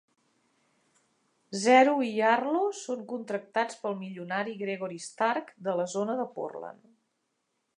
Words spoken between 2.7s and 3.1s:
són